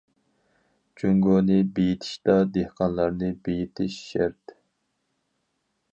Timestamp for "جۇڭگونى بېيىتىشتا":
1.01-2.35